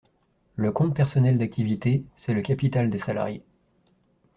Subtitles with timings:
[0.55, 3.43] Le compte personnel d’activité, c’est le capital des salariés.